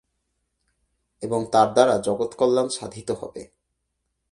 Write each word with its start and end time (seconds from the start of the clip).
এবং 1.23 1.39
তার 1.51 1.67
দ্বারা 1.73 1.95
জগৎ 1.97 2.31
কল্যাণ 2.35 2.67
সাধিত 2.69 3.09
হবে। 3.11 3.41